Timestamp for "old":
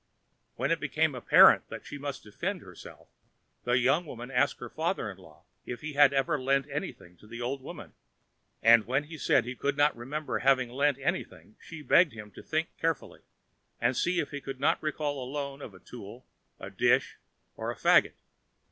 7.39-7.61